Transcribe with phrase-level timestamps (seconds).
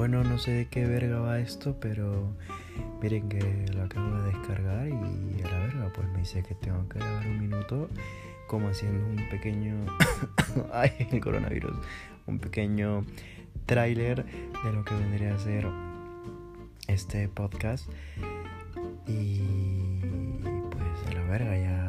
[0.00, 2.32] Bueno, no sé de qué verga va esto, pero
[3.02, 6.88] miren que lo acabo de descargar y a la verga, pues me dice que tengo
[6.88, 7.90] que grabar un minuto
[8.46, 9.74] como haciendo un pequeño...
[10.72, 11.76] Ay, el coronavirus.
[12.26, 13.04] Un pequeño
[13.66, 15.66] tráiler de lo que vendría a ser
[16.86, 17.86] este podcast.
[19.06, 19.42] Y
[20.70, 21.79] pues a la verga ya